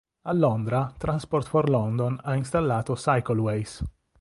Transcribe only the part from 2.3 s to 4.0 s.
installato Cycleways.